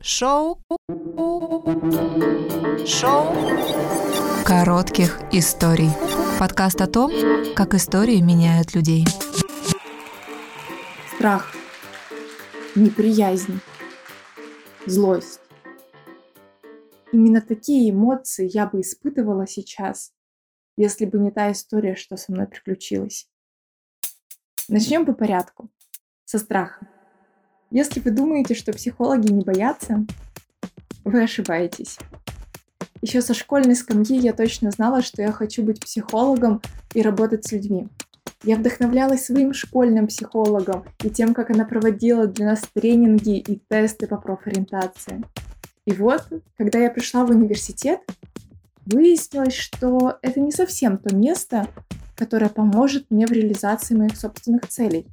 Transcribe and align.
Шоу. 0.00 0.62
Шоу. 2.86 3.34
Коротких 4.46 5.20
историй. 5.32 5.90
Подкаст 6.38 6.80
о 6.80 6.86
том, 6.86 7.10
как 7.56 7.74
истории 7.74 8.20
меняют 8.20 8.76
людей. 8.76 9.04
Страх, 11.16 11.52
неприязнь, 12.76 13.58
злость. 14.86 15.40
Именно 17.10 17.40
такие 17.40 17.90
эмоции 17.90 18.48
я 18.48 18.66
бы 18.66 18.82
испытывала 18.82 19.48
сейчас, 19.48 20.12
если 20.76 21.06
бы 21.06 21.18
не 21.18 21.32
та 21.32 21.50
история, 21.50 21.96
что 21.96 22.16
со 22.16 22.30
мной 22.30 22.46
приключилась. 22.46 23.28
Начнем 24.68 25.04
по 25.04 25.12
порядку. 25.12 25.68
Со 26.24 26.38
страха. 26.38 26.86
Если 27.70 28.00
вы 28.00 28.12
думаете, 28.12 28.54
что 28.54 28.72
психологи 28.72 29.30
не 29.30 29.44
боятся, 29.44 30.06
вы 31.04 31.22
ошибаетесь. 31.22 31.98
Еще 33.02 33.20
со 33.20 33.34
школьной 33.34 33.76
скамьи 33.76 34.16
я 34.18 34.32
точно 34.32 34.70
знала, 34.70 35.02
что 35.02 35.20
я 35.20 35.32
хочу 35.32 35.62
быть 35.62 35.80
психологом 35.80 36.62
и 36.94 37.02
работать 37.02 37.46
с 37.46 37.52
людьми. 37.52 37.88
Я 38.42 38.56
вдохновлялась 38.56 39.26
своим 39.26 39.52
школьным 39.52 40.06
психологом 40.06 40.84
и 41.04 41.10
тем, 41.10 41.34
как 41.34 41.50
она 41.50 41.64
проводила 41.64 42.26
для 42.26 42.46
нас 42.46 42.62
тренинги 42.72 43.38
и 43.38 43.60
тесты 43.68 44.06
по 44.06 44.16
профориентации. 44.16 45.22
И 45.84 45.92
вот, 45.92 46.26
когда 46.56 46.78
я 46.78 46.90
пришла 46.90 47.26
в 47.26 47.30
университет, 47.30 48.00
выяснилось, 48.86 49.54
что 49.54 50.18
это 50.22 50.40
не 50.40 50.52
совсем 50.52 50.96
то 50.98 51.14
место, 51.14 51.68
которое 52.16 52.48
поможет 52.48 53.10
мне 53.10 53.26
в 53.26 53.32
реализации 53.32 53.94
моих 53.94 54.16
собственных 54.16 54.66
целей 54.68 55.06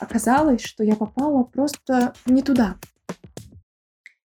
оказалось, 0.00 0.62
что 0.62 0.84
я 0.84 0.96
попала 0.96 1.44
просто 1.44 2.14
не 2.26 2.42
туда. 2.42 2.78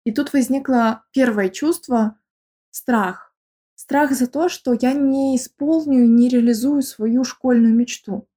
И 0.04 0.12
тут 0.12 0.32
возникло 0.32 1.04
первое 1.12 1.48
чувство– 1.48 2.18
страх. 2.70 3.34
Страх 3.74 4.12
за 4.12 4.26
то, 4.26 4.48
что 4.48 4.72
я 4.72 4.92
не 4.92 5.36
исполню 5.36 6.04
и 6.04 6.08
не 6.08 6.28
реализую 6.28 6.82
свою 6.82 7.24
школьную 7.24 7.74
мечту. 7.74 8.28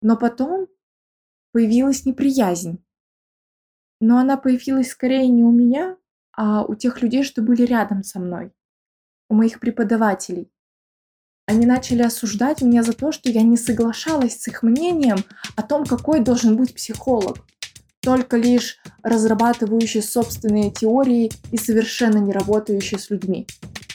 Но 0.00 0.16
потом 0.16 0.68
появилась 1.52 2.04
неприязнь. 2.04 2.84
Но 4.00 4.18
она 4.18 4.36
появилась 4.36 4.90
скорее 4.90 5.28
не 5.28 5.44
у 5.44 5.50
меня, 5.50 5.96
а 6.32 6.64
у 6.64 6.74
тех 6.74 7.00
людей, 7.00 7.22
что 7.22 7.42
были 7.42 7.62
рядом 7.62 8.02
со 8.02 8.18
мной, 8.18 8.52
у 9.28 9.34
моих 9.34 9.60
преподавателей. 9.60 10.50
Они 11.46 11.66
начали 11.66 12.02
осуждать 12.02 12.62
меня 12.62 12.82
за 12.82 12.94
то, 12.94 13.12
что 13.12 13.28
я 13.28 13.42
не 13.42 13.56
соглашалась 13.56 14.40
с 14.40 14.48
их 14.48 14.62
мнением 14.62 15.18
о 15.56 15.62
том, 15.62 15.84
какой 15.84 16.20
должен 16.20 16.56
быть 16.56 16.74
психолог. 16.74 17.38
Только 18.00 18.36
лишь 18.36 18.78
разрабатывающий 19.02 20.02
собственные 20.02 20.70
теории 20.70 21.30
и 21.52 21.58
совершенно 21.58 22.18
не 22.18 22.32
работающий 22.32 22.98
с 22.98 23.10
людьми. 23.10 23.46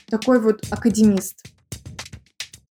Такой 0.10 0.40
вот 0.40 0.64
академист. 0.70 1.44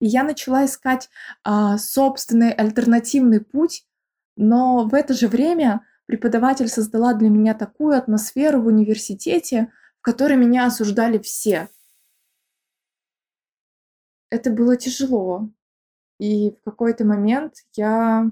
И 0.00 0.06
я 0.06 0.24
начала 0.24 0.64
искать 0.64 1.10
а, 1.44 1.76
собственный 1.78 2.52
альтернативный 2.52 3.40
путь, 3.40 3.84
но 4.36 4.84
в 4.84 4.94
это 4.94 5.12
же 5.14 5.28
время 5.28 5.82
преподаватель 6.06 6.68
создала 6.68 7.14
для 7.14 7.28
меня 7.28 7.54
такую 7.54 7.96
атмосферу 7.96 8.62
в 8.62 8.66
университете, 8.66 9.70
в 10.00 10.02
которой 10.02 10.36
меня 10.36 10.66
осуждали 10.66 11.18
все– 11.18 11.68
это 14.32 14.50
было 14.50 14.78
тяжело. 14.78 15.50
И 16.18 16.52
в 16.52 16.62
какой-то 16.64 17.04
момент 17.04 17.56
я 17.76 18.30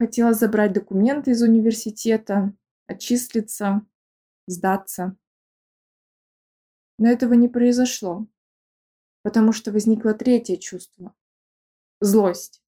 хотела 0.00 0.34
забрать 0.34 0.72
документы 0.72 1.30
из 1.30 1.42
университета, 1.42 2.52
отчислиться, 2.88 3.86
сдаться. 4.48 5.16
Но 6.98 7.08
этого 7.08 7.34
не 7.34 7.48
произошло, 7.48 8.26
потому 9.22 9.52
что 9.52 9.70
возникло 9.70 10.14
третье 10.14 10.56
чувство– 10.56 11.14
злость. 12.00 12.60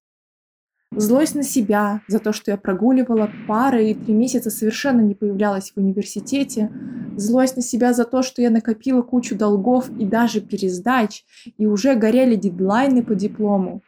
Злость 0.91 1.35
на 1.35 1.43
себя 1.43 2.01
за 2.07 2.19
то, 2.19 2.31
что 2.31 2.51
я 2.51 2.57
прогуливала 2.57 3.29
пары 3.45 3.89
и 3.89 3.93
три 3.93 4.13
месяца 4.13 4.49
совершенно 4.49 5.01
не 5.01 5.15
появлялась 5.15 5.71
в 5.71 5.77
университете. 5.77 6.71
Злость 7.17 7.55
на 7.55 7.61
себя 7.61 7.93
за 7.93 8.03
то, 8.03 8.21
что 8.21 8.41
я 8.41 8.49
накопила 8.49 9.01
кучу 9.01 9.37
долгов 9.37 9.89
и 9.89 10.05
даже 10.05 10.41
пересдач, 10.41 11.23
и 11.57 11.65
уже 11.65 11.95
горели 11.95 12.35
дедлайны 12.35 13.03
по 13.03 13.15
диплому. 13.15 13.81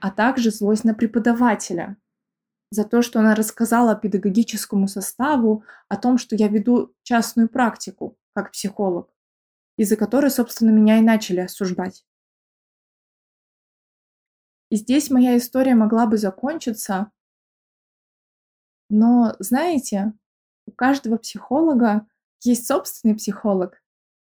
А 0.00 0.10
также 0.10 0.50
злость 0.50 0.84
на 0.84 0.94
преподавателя 0.94 1.96
за 2.70 2.84
то, 2.84 3.02
что 3.02 3.18
она 3.18 3.34
рассказала 3.34 3.96
педагогическому 3.96 4.86
составу 4.86 5.64
о 5.88 5.96
том, 5.96 6.18
что 6.18 6.36
я 6.36 6.48
веду 6.48 6.94
частную 7.02 7.48
практику 7.48 8.16
как 8.32 8.52
психолог, 8.52 9.08
из-за 9.76 9.96
которой, 9.96 10.30
собственно, 10.30 10.70
меня 10.70 10.98
и 10.98 11.02
начали 11.02 11.40
осуждать. 11.40 12.04
И 14.70 14.76
здесь 14.76 15.10
моя 15.10 15.36
история 15.36 15.74
могла 15.74 16.06
бы 16.06 16.16
закончиться. 16.16 17.10
Но, 18.88 19.34
знаете, 19.38 20.12
каждого 20.76 21.16
психолога 21.16 22.06
есть 22.42 22.66
собственный 22.66 23.16
психолог. 23.16 23.82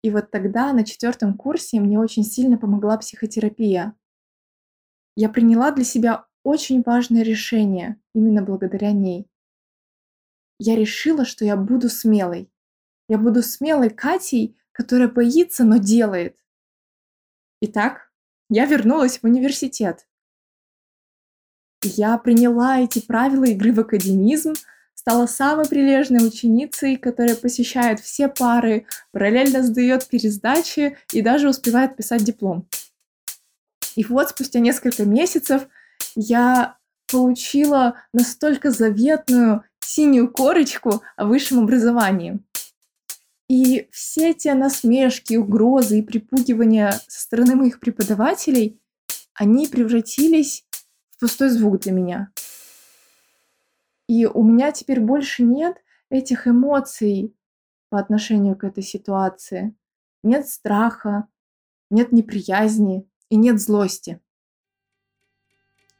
И 0.02 0.10
вот 0.10 0.30
тогда 0.30 0.72
на 0.72 0.84
четвертом 0.84 1.36
курсе 1.36 1.80
мне 1.80 1.98
очень 1.98 2.22
сильно 2.22 2.58
помогла 2.58 2.96
психотерапия. 2.98 3.94
Я 5.16 5.28
приняла 5.28 5.72
для 5.72 5.84
себя 5.84 6.26
очень 6.44 6.82
важное 6.82 7.22
решение 7.22 8.00
именно 8.14 8.42
благодаря 8.42 8.92
ней. 8.92 9.28
Я 10.58 10.76
решила, 10.76 11.24
что 11.24 11.44
я 11.44 11.56
буду 11.56 11.88
смелой. 11.88 12.50
Я 13.08 13.18
буду 13.18 13.42
смелой 13.42 13.90
Катей, 13.90 14.56
которая 14.72 15.08
боится, 15.08 15.64
но 15.64 15.78
делает. 15.78 16.38
Итак, 17.60 18.12
я 18.48 18.66
вернулась 18.66 19.18
в 19.18 19.24
университет. 19.24 20.06
Я 21.82 22.16
приняла 22.18 22.80
эти 22.80 23.04
правила 23.04 23.44
игры 23.44 23.72
в 23.72 23.80
академизм, 23.80 24.54
стала 25.06 25.26
самой 25.26 25.68
прилежной 25.68 26.26
ученицей, 26.26 26.96
которая 26.96 27.36
посещает 27.36 28.00
все 28.00 28.26
пары, 28.26 28.86
параллельно 29.12 29.62
сдает 29.62 30.08
пересдачи 30.08 30.98
и 31.12 31.22
даже 31.22 31.48
успевает 31.48 31.96
писать 31.96 32.24
диплом. 32.24 32.66
И 33.94 34.02
вот 34.02 34.30
спустя 34.30 34.58
несколько 34.58 35.04
месяцев 35.04 35.68
я 36.16 36.76
получила 37.08 37.94
настолько 38.12 38.72
заветную 38.72 39.62
синюю 39.78 40.28
корочку 40.28 41.02
о 41.14 41.26
высшем 41.26 41.60
образовании. 41.60 42.40
И 43.48 43.86
все 43.92 44.34
те 44.34 44.54
насмешки, 44.54 45.36
угрозы 45.36 46.00
и 46.00 46.02
припугивания 46.02 47.00
со 47.06 47.20
стороны 47.20 47.54
моих 47.54 47.78
преподавателей, 47.78 48.80
они 49.34 49.68
превратились 49.68 50.64
пустой 51.20 51.50
звук 51.50 51.78
для 51.82 51.92
меня. 51.92 52.32
И 54.16 54.24
у 54.24 54.42
меня 54.42 54.72
теперь 54.72 55.00
больше 55.00 55.42
нет 55.42 55.76
этих 56.08 56.48
эмоций 56.48 57.36
по 57.90 57.98
отношению 57.98 58.56
к 58.56 58.64
этой 58.64 58.82
ситуации. 58.82 59.76
Нет 60.22 60.48
страха, 60.48 61.28
нет 61.90 62.12
неприязни 62.12 63.06
и 63.28 63.36
нет 63.36 63.60
злости. 63.60 64.18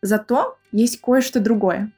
Зато 0.01 0.57
есть 0.73 0.99
кое-что 1.03 1.41
другое. 1.41 1.93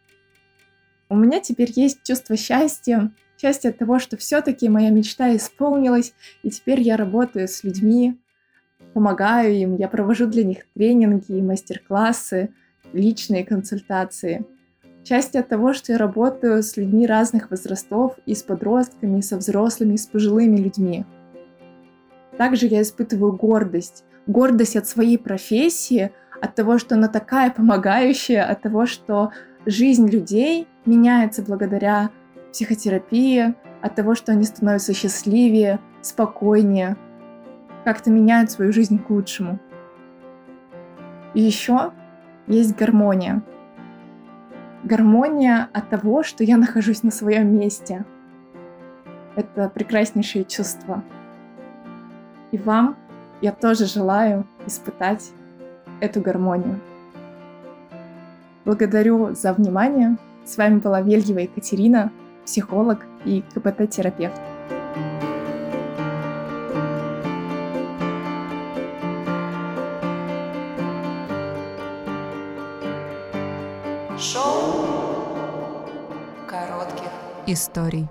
У 1.09 1.15
меня 1.15 1.39
теперь 1.39 1.71
есть 1.77 2.03
чувство 2.03 2.37
счастья, 2.37 3.13
счастье 3.41 3.71
от 3.71 3.79
того, 3.79 4.01
что 4.01 4.17
все-таки 4.17 4.69
моя 4.69 4.91
мечта 4.91 5.37
исполнилась, 5.37 6.15
и 6.43 6.51
теперь 6.51 6.81
я 6.81 6.97
работаю 6.97 7.47
с 7.47 7.63
людьми, 7.63 8.21
помогаю 8.93 9.55
им, 9.55 9.77
я 9.77 9.87
провожу 9.87 10.27
для 10.27 10.43
них 10.43 10.67
тренинги 10.75 11.41
мастер-классы, 11.41 12.53
личные 12.93 13.45
консультации. 13.45 14.45
Часть 15.09 15.37
от 15.37 15.49
того, 15.49 15.73
что 15.73 15.93
я 15.93 15.99
работаю 15.99 16.63
с 16.63 16.77
людьми 16.77 17.07
разных 17.07 17.49
возрастов, 17.51 18.19
и 18.27 18.35
с 18.35 18.43
подростками, 18.43 19.21
и 19.21 19.23
со 19.23 19.39
взрослыми, 19.39 19.95
и 19.95 19.97
с 19.97 20.07
пожилыми 20.07 20.59
людьми. 20.59 21.07
Также 22.37 22.67
я 22.67 22.83
испытываю 22.83 23.33
гордость. 23.33 24.05
Гордость 24.27 24.77
от 24.77 24.87
своей 24.87 25.17
профессии, 25.17 26.13
от 26.43 26.55
того, 26.55 26.77
что 26.77 26.97
она 26.97 27.09
такая 27.09 27.51
помогающая, 27.51 28.45
от 28.45 28.61
того, 28.61 28.85
что 28.85 29.31
жизнь 29.65 30.11
людей 30.11 30.69
меняется 30.85 31.41
благодаря 31.41 32.11
психотерапии, 32.53 33.55
от 33.81 33.95
того, 33.95 34.15
что 34.15 34.33
они 34.33 34.45
становятся 34.45 34.93
счастливее, 34.93 35.81
спокойнее, 36.03 36.99
как-то 37.83 38.11
меняют 38.11 38.51
свою 38.51 38.75
жизнь 38.75 38.99
к 38.99 39.09
лучшему. 39.09 39.59
И 41.33 41.41
еще 41.41 41.93
есть 42.47 42.77
гармония. 42.77 43.43
Гармония 44.85 45.69
от 45.73 45.91
того, 45.91 46.23
что 46.23 46.45
я 46.45 46.57
нахожусь 46.57 47.03
на 47.03 47.11
своем 47.11 47.59
месте. 47.59 48.05
Это 49.37 49.69
прекраснейшее 49.69 50.45
чувство. 50.45 51.03
И 52.53 52.59
вам 52.59 52.97
я 53.41 53.53
тоже 53.53 53.87
желаю 53.87 54.47
испытать 54.67 55.31
эту 56.01 56.21
гармонию. 56.21 56.81
Благодарю 58.65 59.35
за 59.35 59.53
внимание. 59.53 60.17
С 60.45 60.57
вами 60.57 60.79
была 60.79 61.01
Вельева 61.03 61.41
Екатерина, 61.41 62.11
психолог, 62.45 63.05
и 63.25 63.43
КПТ-терапевт. 63.55 64.41
Шоу 74.21 74.85
коротких 76.49 77.09
историй. 77.47 78.09